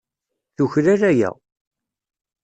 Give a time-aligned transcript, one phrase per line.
[0.55, 1.31] Tuklal aya.